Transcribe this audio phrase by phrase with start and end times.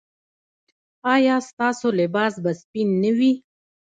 [1.13, 3.31] ایا ستاسو لباس به سپین نه وي؟